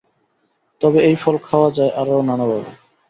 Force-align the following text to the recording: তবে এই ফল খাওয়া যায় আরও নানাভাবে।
তবে 0.81 0.99
এই 1.01 1.15
ফল 1.15 1.35
খাওয়া 1.47 1.69
যায় 1.77 1.91
আরও 2.01 2.21
নানাভাবে। 2.21 2.71